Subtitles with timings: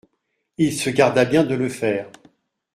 [0.57, 2.09] Il se garda bien de le faire.